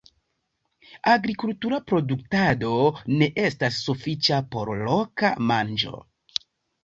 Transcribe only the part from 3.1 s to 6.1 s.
ne estas sufiĉa por loka manĝo.